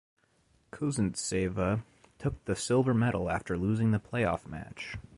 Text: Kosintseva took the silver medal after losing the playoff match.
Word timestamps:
Kosintseva 0.71 1.83
took 2.17 2.43
the 2.45 2.55
silver 2.55 2.91
medal 2.91 3.29
after 3.29 3.55
losing 3.55 3.91
the 3.91 3.99
playoff 3.99 4.47
match. 4.47 4.97